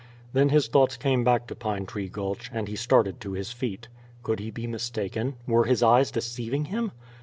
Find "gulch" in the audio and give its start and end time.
2.09-2.49